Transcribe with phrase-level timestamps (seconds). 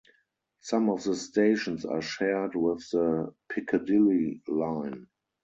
[0.61, 5.05] Some of the stations are shared with the Piccadilly line.